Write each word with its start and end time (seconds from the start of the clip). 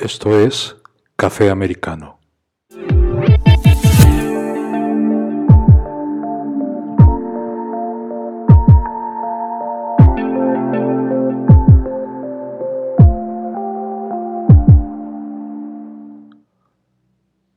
Esto 0.00 0.38
es 0.38 0.76
Café 1.16 1.50
Americano. 1.50 2.20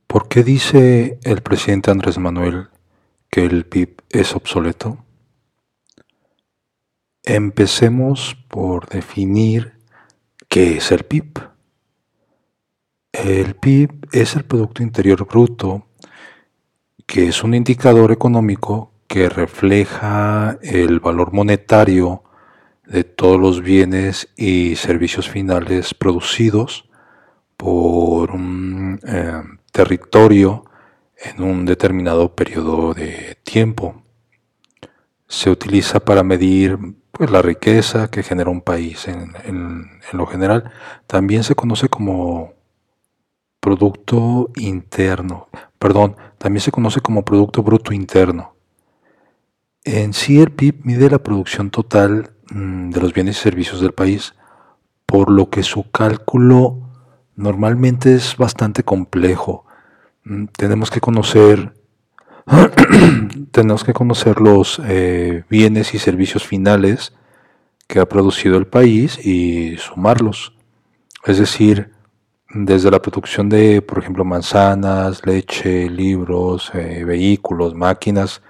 ¿Por 0.08 0.26
qué 0.28 0.42
dice 0.42 1.20
el 1.22 1.42
presidente 1.42 1.92
Andrés 1.92 2.18
Manuel 2.18 2.70
que 3.30 3.44
el 3.44 3.66
PIB 3.66 4.02
es 4.10 4.34
obsoleto? 4.34 5.04
Empecemos 7.22 8.36
por 8.48 8.88
definir 8.88 9.74
qué 10.48 10.78
es 10.78 10.90
el 10.90 11.04
PIB. 11.04 11.51
El 13.12 13.56
PIB 13.56 14.08
es 14.12 14.36
el 14.36 14.44
Producto 14.44 14.82
Interior 14.82 15.26
Bruto, 15.26 15.86
que 17.06 17.28
es 17.28 17.44
un 17.44 17.54
indicador 17.54 18.10
económico 18.10 18.90
que 19.06 19.28
refleja 19.28 20.58
el 20.62 20.98
valor 20.98 21.34
monetario 21.34 22.24
de 22.86 23.04
todos 23.04 23.38
los 23.38 23.60
bienes 23.60 24.30
y 24.34 24.76
servicios 24.76 25.28
finales 25.28 25.92
producidos 25.92 26.88
por 27.58 28.30
un 28.30 28.98
eh, 29.06 29.42
territorio 29.72 30.64
en 31.18 31.42
un 31.42 31.66
determinado 31.66 32.34
periodo 32.34 32.94
de 32.94 33.36
tiempo. 33.44 34.02
Se 35.28 35.50
utiliza 35.50 36.00
para 36.00 36.22
medir 36.22 36.78
pues, 37.10 37.30
la 37.30 37.42
riqueza 37.42 38.10
que 38.10 38.22
genera 38.22 38.48
un 38.48 38.62
país 38.62 39.06
en, 39.06 39.34
en 39.44 39.90
lo 40.14 40.26
general. 40.26 40.72
También 41.06 41.44
se 41.44 41.54
conoce 41.54 41.90
como 41.90 42.61
Producto 43.62 44.50
Interno. 44.56 45.46
Perdón, 45.78 46.16
también 46.36 46.60
se 46.60 46.72
conoce 46.72 47.00
como 47.00 47.24
Producto 47.24 47.62
Bruto 47.62 47.94
Interno. 47.94 48.56
En 49.84 50.12
sí 50.14 50.40
el 50.40 50.50
PIB 50.50 50.80
mide 50.82 51.08
la 51.08 51.22
producción 51.22 51.70
total 51.70 52.32
mm, 52.50 52.90
de 52.90 53.00
los 53.00 53.14
bienes 53.14 53.38
y 53.38 53.40
servicios 53.40 53.80
del 53.80 53.92
país, 53.92 54.34
por 55.06 55.30
lo 55.30 55.48
que 55.48 55.62
su 55.62 55.88
cálculo 55.92 56.80
normalmente 57.36 58.16
es 58.16 58.36
bastante 58.36 58.82
complejo. 58.82 59.64
Mm, 60.24 60.46
tenemos 60.46 60.90
que 60.90 61.00
conocer 61.00 61.72
tenemos 63.52 63.84
que 63.84 63.92
conocer 63.92 64.40
los 64.40 64.82
eh, 64.84 65.44
bienes 65.48 65.94
y 65.94 66.00
servicios 66.00 66.44
finales 66.44 67.12
que 67.86 68.00
ha 68.00 68.08
producido 68.08 68.58
el 68.58 68.66
país 68.66 69.24
y 69.24 69.76
sumarlos. 69.76 70.56
Es 71.24 71.38
decir, 71.38 71.92
desde 72.54 72.90
la 72.90 73.00
producción 73.00 73.48
de, 73.48 73.80
por 73.82 73.98
ejemplo, 73.98 74.24
manzanas, 74.24 75.24
leche, 75.26 75.88
libros, 75.88 76.70
eh, 76.74 77.04
vehículos, 77.04 77.74
máquinas 77.74 78.42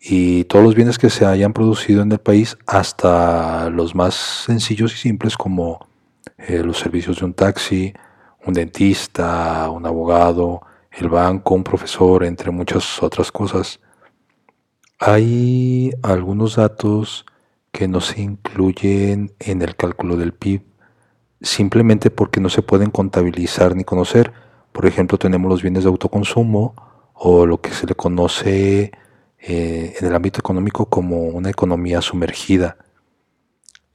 y 0.00 0.44
todos 0.44 0.64
los 0.64 0.74
bienes 0.74 0.98
que 0.98 1.10
se 1.10 1.26
hayan 1.26 1.52
producido 1.52 2.02
en 2.02 2.12
el 2.12 2.18
país 2.18 2.56
hasta 2.66 3.70
los 3.70 3.94
más 3.94 4.14
sencillos 4.14 4.94
y 4.94 4.96
simples 4.98 5.36
como 5.36 5.88
eh, 6.38 6.62
los 6.62 6.78
servicios 6.78 7.20
de 7.20 7.26
un 7.26 7.34
taxi, 7.34 7.94
un 8.44 8.54
dentista, 8.54 9.70
un 9.70 9.86
abogado, 9.86 10.62
el 10.92 11.08
banco, 11.08 11.54
un 11.54 11.64
profesor, 11.64 12.24
entre 12.24 12.50
muchas 12.50 13.02
otras 13.02 13.30
cosas. 13.32 13.80
Hay 14.98 15.92
algunos 16.02 16.56
datos 16.56 17.24
que 17.72 17.88
no 17.88 18.00
se 18.00 18.20
incluyen 18.20 19.32
en 19.38 19.62
el 19.62 19.76
cálculo 19.76 20.16
del 20.16 20.32
PIB 20.34 20.69
simplemente 21.40 22.10
porque 22.10 22.40
no 22.40 22.48
se 22.48 22.62
pueden 22.62 22.90
contabilizar 22.90 23.74
ni 23.74 23.84
conocer. 23.84 24.32
Por 24.72 24.86
ejemplo, 24.86 25.18
tenemos 25.18 25.50
los 25.50 25.62
bienes 25.62 25.84
de 25.84 25.90
autoconsumo 25.90 26.74
o 27.14 27.46
lo 27.46 27.60
que 27.60 27.70
se 27.70 27.86
le 27.86 27.94
conoce 27.94 28.92
eh, 29.38 29.96
en 29.98 30.06
el 30.06 30.14
ámbito 30.14 30.40
económico 30.40 30.86
como 30.86 31.24
una 31.24 31.50
economía 31.50 32.00
sumergida. 32.02 32.76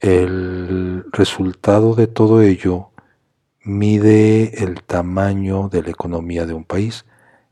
El 0.00 1.04
resultado 1.12 1.94
de 1.94 2.06
todo 2.06 2.42
ello 2.42 2.90
mide 3.62 4.62
el 4.62 4.82
tamaño 4.82 5.68
de 5.68 5.82
la 5.82 5.90
economía 5.90 6.46
de 6.46 6.54
un 6.54 6.64
país, 6.64 7.04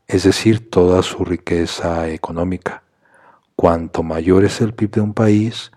es 0.07 0.23
decir, 0.23 0.69
toda 0.69 1.01
su 1.03 1.25
riqueza 1.25 2.09
económica. 2.09 2.83
Cuanto 3.55 4.03
mayor 4.03 4.45
es 4.45 4.61
el 4.61 4.73
PIB 4.73 4.91
de 4.91 5.01
un 5.01 5.13
país, 5.13 5.71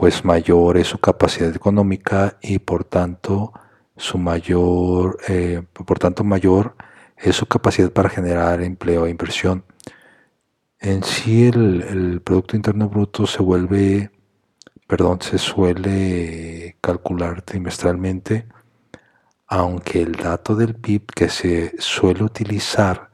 pues 0.00 0.24
mayor 0.24 0.78
es 0.78 0.86
su 0.86 0.98
capacidad 0.98 1.54
económica 1.54 2.38
y 2.40 2.58
por 2.58 2.84
tanto 2.84 3.52
su 3.98 4.16
mayor, 4.16 5.18
eh, 5.28 5.62
por 5.74 5.98
tanto 5.98 6.24
mayor 6.24 6.74
es 7.18 7.36
su 7.36 7.44
capacidad 7.44 7.92
para 7.92 8.08
generar 8.08 8.62
empleo 8.62 9.04
e 9.04 9.10
inversión. 9.10 9.62
En 10.78 11.04
sí 11.04 11.48
el, 11.48 11.82
el 11.82 12.22
Producto 12.22 12.56
Interno 12.56 12.88
Bruto 12.88 13.26
se 13.26 13.42
vuelve, 13.42 14.10
perdón, 14.86 15.20
se 15.20 15.36
suele 15.36 16.78
calcular 16.80 17.42
trimestralmente, 17.42 18.46
aunque 19.48 20.00
el 20.00 20.12
dato 20.12 20.56
del 20.56 20.76
PIB 20.76 21.08
que 21.14 21.28
se 21.28 21.74
suele 21.78 22.24
utilizar 22.24 23.10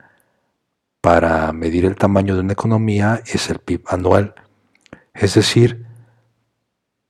para 1.00 1.52
medir 1.52 1.84
el 1.84 1.96
tamaño 1.96 2.36
de 2.36 2.42
una 2.42 2.52
economía 2.52 3.22
es 3.26 3.50
el 3.50 3.58
PIB 3.58 3.82
anual, 3.88 4.36
es 5.14 5.34
decir, 5.34 5.85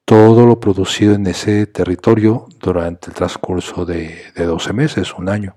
todo 0.06 0.46
lo 0.46 0.60
producido 0.60 1.14
en 1.14 1.26
ese 1.26 1.66
territorio 1.66 2.46
durante 2.60 3.08
el 3.08 3.14
transcurso 3.14 3.84
de, 3.84 4.16
12 4.36 4.72
meses, 4.72 5.12
un 5.14 5.28
año. 5.28 5.56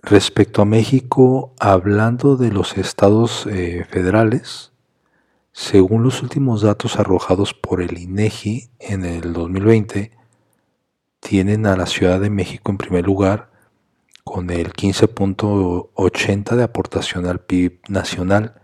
Respecto 0.00 0.62
a 0.62 0.64
México, 0.64 1.52
hablando 1.58 2.36
de 2.36 2.52
los 2.52 2.78
estados 2.78 3.48
eh, 3.50 3.84
federales, 3.90 4.70
según 5.50 6.04
los 6.04 6.22
últimos 6.22 6.62
datos 6.62 7.00
arrojados 7.00 7.52
por 7.52 7.82
el 7.82 7.98
INEGI 7.98 8.70
en 8.78 9.04
el 9.04 9.32
2020, 9.32 10.12
tienen 11.18 11.66
a 11.66 11.76
la 11.76 11.86
Ciudad 11.86 12.20
de 12.20 12.30
México 12.30 12.70
en 12.70 12.78
primer 12.78 13.04
lugar 13.04 13.50
con 14.22 14.50
el 14.50 14.72
15.80 14.72 16.54
de 16.54 16.62
aportación 16.62 17.26
al 17.26 17.40
PIB 17.40 17.80
nacional 17.88 18.60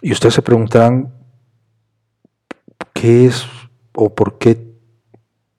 Y 0.00 0.12
ustedes 0.12 0.34
se 0.34 0.42
preguntarán 0.42 1.12
qué 2.94 3.26
es 3.26 3.46
o 3.94 4.14
por 4.14 4.38
qué, 4.38 4.74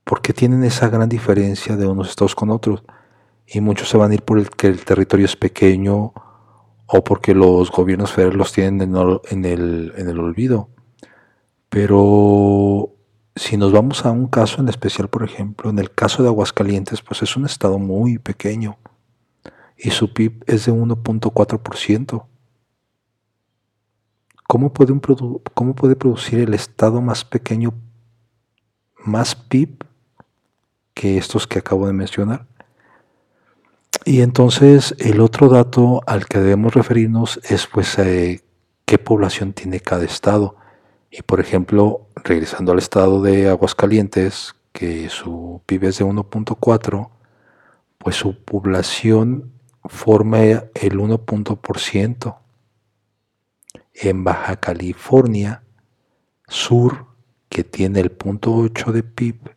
por 0.04 0.22
qué 0.22 0.34
tienen 0.34 0.64
esa 0.64 0.90
gran 0.90 1.08
diferencia 1.10 1.76
de 1.78 1.86
unos 1.86 2.10
estados 2.10 2.36
con 2.36 2.50
otros. 2.50 2.84
Y 3.48 3.62
muchos 3.62 3.88
se 3.88 3.98
van 3.98 4.12
a 4.12 4.16
ir 4.16 4.24
por 4.24 4.40
el 4.40 4.50
que 4.50 4.68
el 4.68 4.84
territorio 4.84 5.26
es 5.28 5.36
pequeño 5.36 6.14
o 6.88 7.04
porque 7.04 7.34
los 7.34 7.72
gobiernos 7.72 8.12
federales 8.12 8.38
los 8.38 8.54
tienen 8.54 8.82
en 8.82 9.46
el, 9.46 10.20
olvido. 10.20 10.70
Pero 11.70 12.94
si 13.36 13.58
nos 13.58 13.72
vamos 13.72 14.06
a 14.06 14.12
un 14.12 14.28
caso 14.28 14.62
en 14.62 14.70
especial, 14.70 15.10
por 15.10 15.24
ejemplo, 15.24 15.70
en 15.70 15.80
el 15.80 15.92
caso 15.92 16.24
de 16.24 16.30
Aguascalientes, 16.30 17.02
pues 17.02 17.22
es 17.24 17.36
un 17.36 17.46
estado 17.46 17.80
muy 17.80 18.18
pequeño 18.18 18.78
y 19.78 19.92
su 19.92 20.14
PIB 20.14 20.44
es 20.48 20.66
de 20.66 20.74
1.4%. 20.74 22.26
¿Cómo 24.48 24.72
¿Cómo 25.54 25.76
puede 25.76 25.96
producir 25.96 26.40
el 26.40 26.54
estado 26.54 27.02
más 27.02 27.26
pequeño 27.26 27.74
más 29.04 29.36
PIB 29.36 29.84
que 30.94 31.18
estos 31.18 31.48
que 31.48 31.60
acabo 31.60 31.88
de 31.88 31.94
mencionar? 31.94 32.48
Y 34.04 34.22
entonces 34.22 34.96
el 35.00 35.22
otro 35.22 35.50
dato 35.50 36.02
al 36.06 36.26
que 36.26 36.40
debemos 36.40 36.74
referirnos 36.74 37.40
es 37.44 37.68
pues 37.68 37.98
eh, 37.98 38.42
qué 38.86 38.98
población 38.98 39.54
tiene 39.54 39.80
cada 39.80 40.04
estado. 40.04 40.56
Y 41.10 41.22
por 41.22 41.40
ejemplo, 41.40 42.08
regresando 42.16 42.72
al 42.72 42.80
estado 42.80 43.22
de 43.22 43.50
Aguascalientes, 43.50 44.56
que 44.74 45.10
su 45.10 45.62
PIB 45.66 45.86
es 45.86 46.00
de 46.00 46.06
1.4, 46.06 47.10
pues 47.98 48.16
su 48.18 48.44
población 48.44 49.54
forma 49.86 50.42
el 50.44 51.00
1%. 51.00 52.38
En 53.94 54.24
Baja 54.26 54.58
California 54.58 55.64
Sur, 56.48 57.06
que 57.50 57.64
tiene 57.64 58.02
el 58.02 58.16
0.8 58.18 58.92
de 58.92 59.04
PIB, 59.04 59.56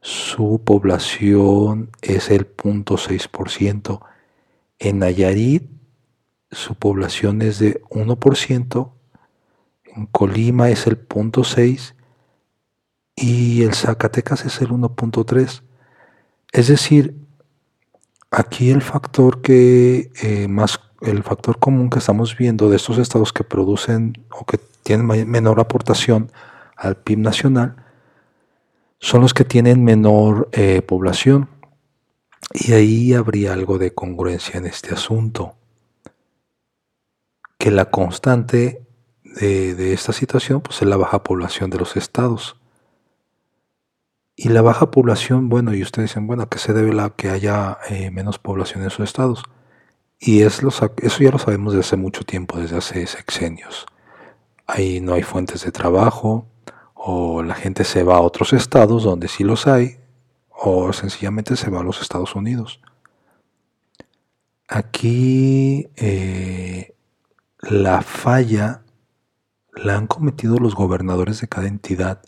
su 0.00 0.62
población 0.64 1.90
es 2.00 2.30
el 2.30 2.56
0.6%. 2.56 4.00
En 4.78 4.98
Nayarit, 5.00 5.70
su 6.50 6.74
población 6.74 7.42
es 7.42 7.58
de 7.58 7.82
1%. 7.90 8.92
En 9.84 10.06
Colima 10.06 10.70
es 10.70 10.86
el 10.86 11.06
0.6% 11.06 11.94
y 13.16 13.62
el 13.62 13.74
Zacatecas 13.74 14.46
es 14.46 14.60
el 14.62 14.70
1.3%. 14.70 15.62
Es 16.52 16.68
decir, 16.68 17.14
aquí 18.30 18.70
el 18.70 18.82
factor 18.82 19.42
que 19.42 20.10
eh, 20.22 20.48
más 20.48 20.80
el 21.02 21.22
factor 21.22 21.58
común 21.58 21.88
que 21.88 21.98
estamos 21.98 22.36
viendo 22.36 22.68
de 22.68 22.76
estos 22.76 22.98
estados 22.98 23.32
que 23.32 23.44
producen 23.44 24.26
o 24.30 24.44
que 24.44 24.58
tienen 24.82 25.06
menor 25.06 25.60
aportación 25.60 26.30
al 26.76 26.96
PIB 26.96 27.18
nacional 27.18 27.76
son 29.00 29.22
los 29.22 29.34
que 29.34 29.44
tienen 29.44 29.82
menor 29.82 30.48
eh, 30.52 30.82
población. 30.82 31.48
Y 32.52 32.72
ahí 32.72 33.14
habría 33.14 33.54
algo 33.54 33.78
de 33.78 33.94
congruencia 33.94 34.58
en 34.58 34.66
este 34.66 34.94
asunto. 34.94 35.56
Que 37.58 37.70
la 37.70 37.86
constante 37.86 38.86
de, 39.24 39.92
esta 39.92 40.12
situación 40.12 40.60
pues, 40.60 40.82
es 40.82 40.88
la 40.88 40.96
baja 40.96 41.22
población 41.22 41.70
de 41.70 41.78
los 41.78 41.96
estados. 41.96 42.56
Y 44.36 44.48
la 44.48 44.62
baja 44.62 44.90
población, 44.90 45.48
bueno, 45.48 45.74
y 45.74 45.82
ustedes 45.82 46.10
dicen, 46.10 46.26
bueno, 46.26 46.44
¿a 46.44 46.48
qué 46.48 46.58
se 46.58 46.72
debe 46.72 46.92
la 46.92 47.10
que 47.10 47.30
haya 47.30 47.78
eh, 47.88 48.10
menos 48.10 48.38
población 48.38 48.82
en 48.82 48.88
esos 48.88 49.04
estados? 49.04 49.44
Y 50.18 50.42
es 50.42 50.62
eso 50.62 51.22
ya 51.22 51.30
lo 51.30 51.38
sabemos 51.38 51.72
desde 51.72 51.88
hace 51.88 51.96
mucho 51.96 52.24
tiempo, 52.24 52.58
desde 52.58 52.76
hace 52.76 53.06
sexenios. 53.06 53.86
Ahí 54.66 55.00
no 55.00 55.14
hay 55.14 55.22
fuentes 55.22 55.64
de 55.64 55.72
trabajo, 55.72 56.46
o 57.02 57.42
la 57.42 57.54
gente 57.54 57.84
se 57.84 58.04
va 58.04 58.16
a 58.16 58.20
otros 58.20 58.52
estados 58.52 59.04
donde 59.04 59.26
sí 59.26 59.42
los 59.42 59.66
hay, 59.66 59.96
o 60.50 60.92
sencillamente 60.92 61.56
se 61.56 61.70
va 61.70 61.80
a 61.80 61.82
los 61.82 62.02
Estados 62.02 62.34
Unidos. 62.34 62.80
Aquí 64.68 65.88
eh, 65.96 66.94
la 67.60 68.02
falla 68.02 68.82
la 69.74 69.96
han 69.96 70.06
cometido 70.06 70.58
los 70.58 70.74
gobernadores 70.74 71.40
de 71.40 71.48
cada 71.48 71.68
entidad 71.68 72.20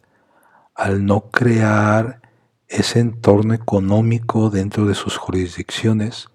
al 0.75 1.05
no 1.05 1.31
crear 1.31 2.23
ese 2.67 3.01
entorno 3.01 3.53
económico 3.53 4.49
dentro 4.49 4.87
de 4.87 4.95
sus 4.95 5.19
jurisdicciones 5.19 6.29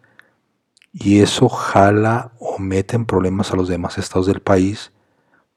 y 0.94 1.22
eso 1.22 1.50
jala 1.50 2.33
o 2.40 2.60
mete 2.60 2.95
en 2.95 3.07
problemas 3.07 3.51
a 3.51 3.56
los 3.56 3.68
demás 3.68 3.98
estados 3.98 4.28
del 4.28 4.42
país, 4.42 4.92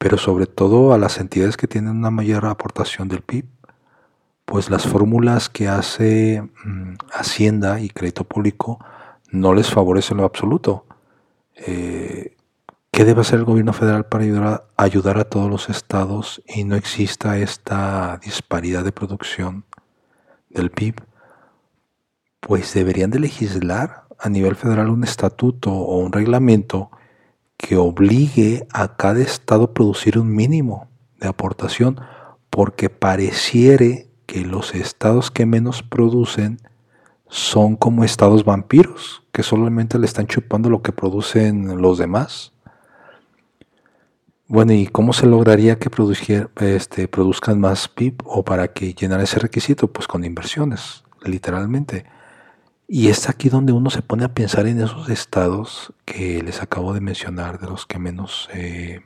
pero 0.00 0.17
sobre 0.17 0.47
todo 0.47 0.94
a 0.94 0.99
las 0.99 1.19
entidades 1.19 1.58
que 1.58 1.67
tienen 1.67 1.94
una 1.94 2.11
mayor 2.11 2.47
aportación 2.47 3.06
del 3.08 3.20
PIB, 3.20 3.44
pues 4.47 4.70
las 4.70 4.87
fórmulas 4.87 5.50
que 5.50 5.69
hace 5.69 6.41
mm, 6.64 6.94
Hacienda 7.12 7.81
y 7.81 7.91
Crédito 7.91 8.25
Público 8.25 8.82
no 9.31 9.52
les 9.52 9.69
favorecen 9.69 10.17
lo 10.17 10.25
absoluto. 10.25 10.87
Eh, 11.55 12.35
¿Qué 12.91 13.05
debe 13.05 13.20
hacer 13.20 13.41
el 13.41 13.44
gobierno 13.44 13.75
federal 13.75 14.06
para 14.06 14.25
ayudar 14.25 14.47
a, 14.47 14.82
ayudar 14.82 15.19
a 15.19 15.25
todos 15.25 15.50
los 15.50 15.69
estados 15.69 16.43
y 16.47 16.64
no 16.64 16.76
exista 16.76 17.37
esta 17.37 18.19
disparidad 18.25 18.82
de 18.82 18.93
producción 18.93 19.67
del 20.49 20.70
PIB? 20.70 20.94
Pues 22.41 22.73
deberían 22.73 23.11
de 23.11 23.19
legislar 23.19 24.05
a 24.19 24.31
nivel 24.31 24.56
federal 24.56 24.88
un 24.88 25.05
estatuto 25.05 25.70
o 25.70 25.99
un 25.99 26.11
reglamento 26.11 26.91
que 27.61 27.77
obligue 27.77 28.67
a 28.73 28.97
cada 28.97 29.21
estado 29.21 29.65
a 29.65 29.75
producir 29.75 30.19
un 30.19 30.35
mínimo 30.35 30.89
de 31.19 31.29
aportación, 31.29 32.01
porque 32.49 32.89
pareciere 32.89 34.09
que 34.25 34.47
los 34.47 34.75
estados 34.75 35.31
que 35.31 35.45
menos 35.45 35.83
producen 35.83 36.59
son 37.29 37.77
como 37.77 38.03
estados 38.03 38.47
vampiros, 38.47 39.23
que 39.31 39.43
solamente 39.43 39.99
le 39.99 40.07
están 40.07 40.27
chupando 40.27 40.71
lo 40.71 40.81
que 40.81 40.93
producen 40.93 41.83
los 41.83 41.99
demás. 41.99 42.53
Bueno, 44.47 44.73
¿y 44.73 44.87
cómo 44.87 45.12
se 45.12 45.27
lograría 45.27 45.79
que 45.79 45.91
este, 46.61 47.09
produzcan 47.09 47.61
más 47.61 47.89
PIB 47.89 48.23
o 48.25 48.43
para 48.43 48.69
que 48.73 48.95
llenar 48.95 49.21
ese 49.21 49.39
requisito? 49.39 49.87
Pues 49.93 50.09
con 50.09 50.25
inversiones, 50.25 51.05
literalmente. 51.25 52.07
Y 52.92 53.08
es 53.08 53.28
aquí 53.28 53.50
donde 53.50 53.72
uno 53.72 53.88
se 53.88 54.02
pone 54.02 54.25
a 54.25 54.34
pensar 54.34 54.66
en 54.66 54.81
esos 54.81 55.10
estados 55.10 55.92
que 56.04 56.42
les 56.42 56.60
acabo 56.60 56.92
de 56.92 57.00
mencionar, 57.00 57.60
de 57.60 57.69
los 57.69 57.87
que 57.87 58.00
menos 58.00 58.48
eh, 58.52 59.04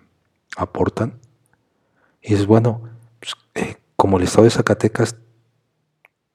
aportan. 0.57 1.21
Y 2.23 2.33
es 2.33 2.47
bueno, 2.47 2.81
pues, 3.21 3.35
eh, 3.55 3.77
como 3.95 4.17
el 4.17 4.23
estado 4.23 4.45
de 4.45 4.53
Zacatecas 4.53 5.17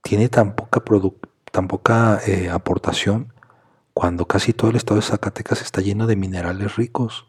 tiene 0.03 0.29
tan 0.29 0.55
poca, 0.55 0.83
tan 1.51 1.67
poca 1.67 2.19
eh, 2.27 2.51
aportación, 2.51 3.33
cuando 3.95 4.27
casi 4.27 4.53
todo 4.53 4.69
el 4.69 4.75
estado 4.75 4.99
de 4.99 5.07
Zacatecas 5.07 5.63
está 5.63 5.81
lleno 5.81 6.05
de 6.05 6.17
minerales 6.17 6.75
ricos. 6.75 7.25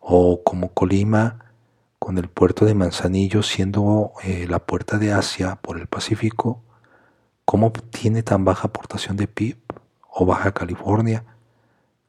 O 0.00 0.44
como 0.44 0.72
Colima, 0.72 1.52
con 1.98 2.16
el 2.16 2.30
puerto 2.30 2.64
de 2.64 2.74
Manzanillo 2.74 3.42
siendo 3.42 4.12
la 4.48 4.60
puerta 4.60 4.96
de 4.96 5.12
Asia 5.12 5.56
por 5.56 5.78
el 5.78 5.88
Pacífico, 5.88 6.62
¿Cómo 7.46 7.72
tiene 7.72 8.24
tan 8.24 8.44
baja 8.44 8.66
aportación 8.66 9.16
de 9.16 9.28
PIB? 9.28 9.56
O 10.10 10.26
Baja 10.26 10.52
California, 10.52 11.24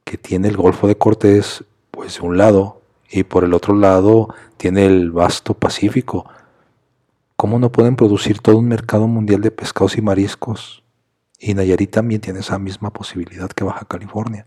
que 0.02 0.18
tiene 0.18 0.48
el 0.48 0.56
Golfo 0.56 0.88
de 0.88 0.98
Cortés, 0.98 1.64
pues 1.92 2.16
de 2.16 2.26
un 2.26 2.36
lado, 2.36 2.82
y 3.08 3.22
por 3.22 3.44
el 3.44 3.54
otro 3.54 3.74
lado 3.74 4.34
tiene 4.56 4.84
el 4.86 5.12
vasto 5.12 5.54
Pacífico. 5.54 6.28
¿Cómo 7.36 7.60
no 7.60 7.70
pueden 7.70 7.94
producir 7.94 8.40
todo 8.40 8.58
un 8.58 8.66
mercado 8.66 9.06
mundial 9.06 9.40
de 9.40 9.52
pescados 9.52 9.96
y 9.96 10.02
mariscos? 10.02 10.82
Y 11.38 11.54
Nayarit 11.54 11.92
también 11.92 12.20
tiene 12.20 12.40
esa 12.40 12.58
misma 12.58 12.92
posibilidad 12.92 13.48
que 13.48 13.62
Baja 13.62 13.84
California. 13.84 14.44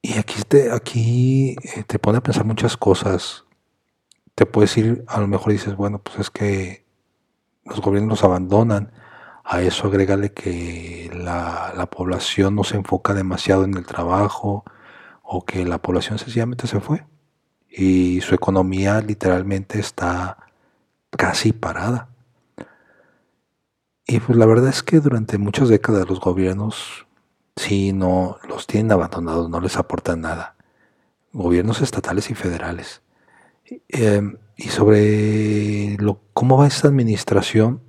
Y 0.00 0.16
aquí 0.16 0.40
te, 0.48 0.72
aquí 0.72 1.56
eh, 1.62 1.84
te 1.86 1.98
pone 1.98 2.16
a 2.16 2.22
pensar 2.22 2.46
muchas 2.46 2.78
cosas. 2.78 3.44
Te 4.34 4.46
puedes 4.46 4.74
ir, 4.78 5.04
a 5.06 5.20
lo 5.20 5.26
mejor 5.26 5.52
dices, 5.52 5.76
bueno, 5.76 5.98
pues 5.98 6.18
es 6.18 6.30
que 6.30 6.85
los 7.66 7.80
gobiernos 7.80 8.24
abandonan. 8.24 8.92
A 9.44 9.62
eso 9.62 9.86
agrégale 9.86 10.32
que 10.32 11.10
la, 11.14 11.88
población 11.90 12.56
no 12.56 12.64
se 12.64 12.76
enfoca 12.76 13.14
demasiado 13.14 13.64
en 13.64 13.76
el 13.76 13.86
trabajo 13.86 14.64
o 15.22 15.44
que 15.44 15.64
la 15.64 15.78
población 15.78 16.18
sencillamente 16.18 16.66
se 16.66 16.80
fue 16.80 17.04
y 17.68 18.20
su 18.22 18.34
economía 18.34 19.00
literalmente 19.00 19.78
está 19.78 20.38
casi 21.10 21.52
parada. 21.52 22.08
Y 24.06 24.20
pues 24.20 24.38
la 24.38 24.46
verdad 24.46 24.68
es 24.68 24.82
que 24.82 25.00
durante 25.00 25.38
muchas 25.38 25.68
décadas 25.68 26.08
los 26.08 26.20
gobiernos 26.20 27.06
sí 27.56 27.92
no 27.92 28.38
los 28.48 28.66
tienen 28.66 28.92
abandonados, 28.92 29.50
no 29.50 29.60
les 29.60 29.76
aportan 29.76 30.22
nada. 30.22 30.56
Gobiernos 31.32 31.82
estatales 31.82 32.30
y 32.30 32.34
federales. 32.34 33.02
Em, 33.88 34.38
y 34.56 34.68
sobre 34.68 35.96
lo, 35.98 36.20
cómo 36.32 36.56
va 36.56 36.66
esta 36.66 36.88
administración 36.88 37.82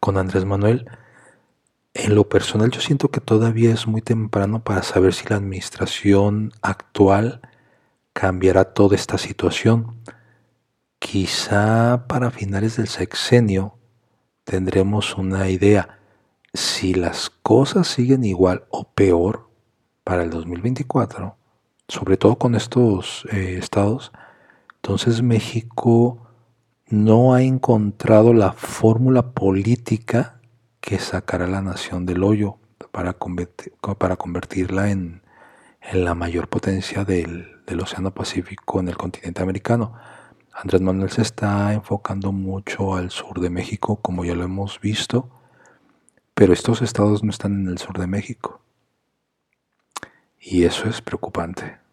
con 0.00 0.16
Andrés 0.16 0.44
Manuel, 0.44 0.88
en 1.92 2.14
lo 2.14 2.28
personal 2.28 2.70
yo 2.70 2.80
siento 2.80 3.10
que 3.10 3.20
todavía 3.20 3.72
es 3.72 3.86
muy 3.86 4.02
temprano 4.02 4.62
para 4.62 4.82
saber 4.82 5.14
si 5.14 5.26
la 5.28 5.36
administración 5.36 6.52
actual 6.62 7.40
cambiará 8.12 8.64
toda 8.72 8.96
esta 8.96 9.18
situación. 9.18 10.02
Quizá 10.98 12.06
para 12.06 12.30
finales 12.30 12.76
del 12.76 12.88
sexenio 12.88 13.78
tendremos 14.44 15.16
una 15.16 15.48
idea. 15.50 15.98
Si 16.54 16.94
las 16.94 17.30
cosas 17.30 17.88
siguen 17.88 18.24
igual 18.24 18.64
o 18.70 18.84
peor 18.92 19.50
para 20.04 20.22
el 20.22 20.30
2024, 20.30 21.36
sobre 21.88 22.16
todo 22.16 22.36
con 22.36 22.54
estos 22.54 23.26
eh, 23.32 23.56
estados, 23.58 24.12
entonces 24.86 25.20
México 25.20 26.28
no 26.86 27.34
ha 27.34 27.42
encontrado 27.42 28.32
la 28.32 28.52
fórmula 28.52 29.32
política 29.32 30.40
que 30.80 31.00
sacará 31.00 31.46
a 31.46 31.48
la 31.48 31.60
nación 31.60 32.06
del 32.06 32.22
hoyo 32.22 32.58
para, 32.92 33.14
convertirla 33.14 34.92
en, 34.92 35.22
la 35.92 36.14
mayor 36.14 36.46
potencia 36.46 37.04
del, 37.04 37.64
Océano 37.82 38.14
Pacífico 38.14 38.78
en 38.78 38.86
el 38.86 38.96
continente 38.96 39.42
americano. 39.42 39.94
Andrés 40.54 40.80
Manuel 40.80 41.10
se 41.10 41.22
está 41.22 41.72
enfocando 41.72 42.30
mucho 42.30 42.94
al 42.94 43.10
sur 43.10 43.40
de 43.40 43.50
México, 43.50 43.96
como 43.96 44.24
ya 44.24 44.36
lo 44.36 44.44
hemos 44.44 44.80
visto, 44.80 45.28
pero 46.32 46.52
estos 46.52 46.80
estados 46.80 47.24
no 47.24 47.30
están 47.30 47.62
en 47.62 47.72
el 47.72 47.78
sur 47.78 47.98
de 47.98 48.06
México. 48.06 48.60
Y 50.38 50.62
eso 50.62 50.88
es 50.88 51.02
preocupante. 51.02 51.85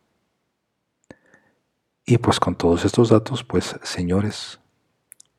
Y 2.06 2.18
pues 2.18 2.40
con 2.40 2.56
todos 2.56 2.84
estos 2.84 3.10
datos, 3.10 3.44
pues 3.44 3.76
señores, 3.84 4.60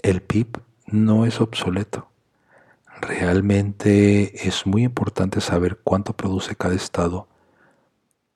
el 0.03 0.23
PIB 0.23 0.61
no 0.87 1.27
es 1.27 1.41
obsoleto. 1.41 2.09
Realmente 3.01 4.49
es 4.49 4.67
muy 4.67 4.85
importante 4.85 5.41
saber 5.41 5.81
cuánto 5.83 6.15
produce 6.15 6.57
cada 6.57 6.75
estado 6.75 7.29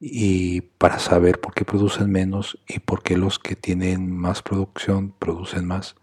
y 0.00 0.60
para 0.60 0.98
saber 0.98 1.40
por 1.40 1.54
qué 1.54 1.64
producen 1.64 2.10
menos 2.10 2.58
y 2.68 2.80
por 2.80 3.02
qué 3.02 3.16
los 3.16 3.38
que 3.38 3.56
tienen 3.56 4.14
más 4.14 4.42
producción 4.42 5.14
producen 5.18 5.66
más. 5.66 5.96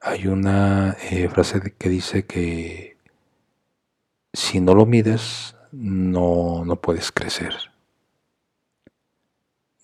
Hay 0.00 0.26
una 0.26 0.96
eh, 1.10 1.28
frase 1.28 1.74
que 1.78 1.88
dice 1.88 2.26
que 2.26 2.96
si 4.32 4.60
no 4.60 4.74
lo 4.74 4.86
mides, 4.86 5.54
no, 5.70 6.64
no 6.64 6.76
puedes 6.76 7.12
crecer. 7.12 7.71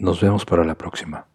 Nos 0.00 0.20
vemos 0.20 0.44
para 0.44 0.62
la 0.64 0.76
próxima. 0.76 1.26